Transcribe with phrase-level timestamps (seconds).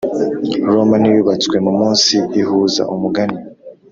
[0.73, 3.37] roma ntiyubatswe mumunsi ihuza umugani